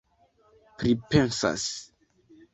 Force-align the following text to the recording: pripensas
pripensas 0.77 1.65